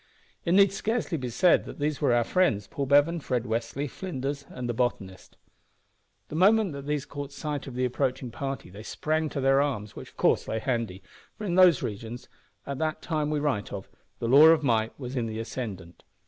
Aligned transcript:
It 0.45 0.53
need 0.55 0.71
scarcely 0.71 1.15
be 1.15 1.29
said 1.29 1.65
that 1.65 1.77
these 1.77 2.01
were 2.01 2.11
our 2.11 2.23
friends 2.23 2.65
Paul 2.65 2.87
Bevan, 2.87 3.19
Fred 3.19 3.43
Westly, 3.43 3.87
Flinders, 3.87 4.47
and 4.49 4.67
the 4.67 4.73
botanist. 4.73 5.37
The 6.29 6.35
moment 6.35 6.71
that 6.73 6.87
these 6.87 7.05
caught 7.05 7.31
sight 7.31 7.67
of 7.67 7.75
the 7.75 7.85
approaching 7.85 8.31
party 8.31 8.71
they 8.71 8.81
sprang 8.81 9.29
to 9.29 9.39
their 9.39 9.61
arms, 9.61 9.95
which 9.95 10.09
of 10.09 10.17
course 10.17 10.47
lay 10.47 10.57
handy, 10.57 11.03
for 11.37 11.43
in 11.45 11.53
those 11.53 11.83
regions, 11.83 12.27
at 12.65 12.79
the 12.79 12.95
time 12.99 13.29
we 13.29 13.39
write 13.39 13.71
of, 13.71 13.87
the 14.17 14.27
law 14.27 14.47
of 14.47 14.63
might 14.63 14.99
was 14.99 15.15
in 15.15 15.27
the 15.27 15.37
ascendant. 15.37 16.03